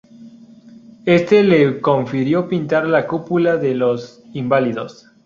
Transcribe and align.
Éste 1.05 1.43
le 1.43 1.79
confirió 1.79 2.47
pintar 2.49 2.87
la 2.87 3.05
cúpula 3.05 3.57
de 3.57 3.75
Los 3.75 4.23
Inválidos. 4.33 5.11